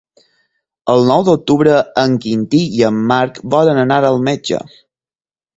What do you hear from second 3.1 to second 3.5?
Marc